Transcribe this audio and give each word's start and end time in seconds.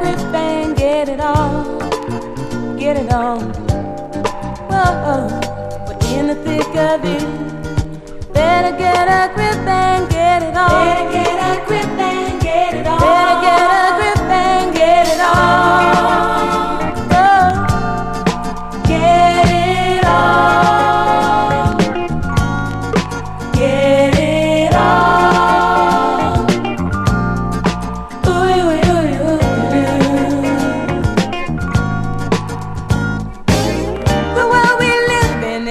grip 0.00 0.34
and 0.34 0.76
get 0.76 1.08
it 1.08 1.20
on, 1.20 2.76
get 2.76 2.96
it 2.96 3.12
on. 3.12 3.52
Whoa, 4.70 5.28
we're 5.86 6.18
in 6.18 6.26
the 6.28 6.34
thick 6.44 6.76
of 6.76 7.04
it. 7.04 7.49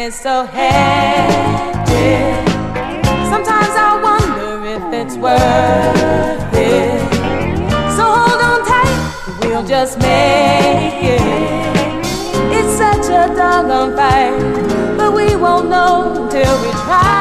Is 0.10 0.16
so 0.16 0.44
hectic. 0.46 1.86
Sometimes 3.32 3.74
I 3.88 3.90
wonder 4.08 4.66
if 4.76 4.84
it's 5.02 5.16
worth 5.16 6.54
it. 6.54 7.00
So 7.96 8.04
hold 8.18 8.42
on 8.50 8.60
tight, 8.66 8.98
we'll 9.42 9.68
just 9.68 10.00
make 10.00 11.04
it. 11.16 11.22
It's 12.58 12.74
such 12.84 13.06
a 13.22 13.28
doggone 13.36 13.96
fight, 13.96 14.34
but 14.98 15.14
we 15.14 15.36
won't 15.36 15.70
know 15.70 16.28
till 16.32 16.56
we 16.64 16.72
try. 16.86 17.20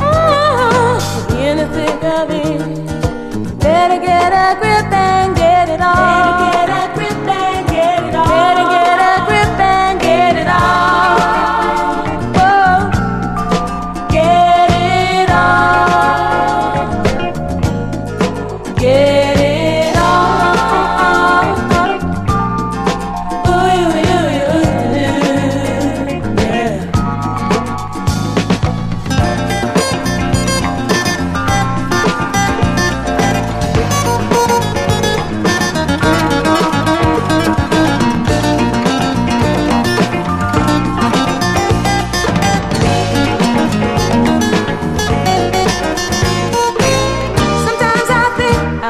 Ah, 0.00 0.28
in 1.46 1.56
the 1.56 1.66
thick 1.76 2.02
of 2.04 2.30
it. 2.30 2.97
Better 3.68 4.00
get 4.00 4.32
a 4.32 4.58
grip 4.58 4.90
and 4.90 5.36
get 5.36 5.68
it 5.68 5.82
on. 5.82 6.17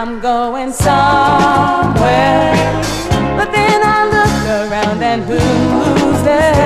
I'm 0.08 0.20
going 0.20 0.72
somewhere. 0.72 2.54
But 3.36 3.52
then 3.52 3.82
I 3.84 4.06
look 4.16 4.72
around 4.72 5.02
and 5.02 5.22
who's 5.22 6.22
there? 6.22 6.57